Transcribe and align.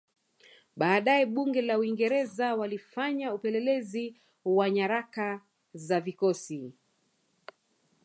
Baadae 0.77 1.25
Bunge 1.25 1.61
la 1.61 1.77
Uingereza 1.77 2.55
walifanya 2.55 3.33
upelelezi 3.33 4.15
wa 4.45 4.69
nyaraka 4.69 5.41
za 5.73 6.01
vikosi 6.01 6.73